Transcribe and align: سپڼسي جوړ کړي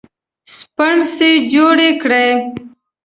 سپڼسي 0.55 1.31
جوړ 1.51 1.77
کړي 2.01 2.27